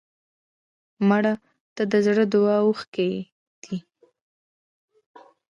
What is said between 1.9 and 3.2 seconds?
د زړه دعا اوښکې